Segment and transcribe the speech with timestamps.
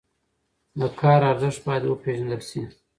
[0.79, 2.61] د کار ارزښت باید وپېژندل شي.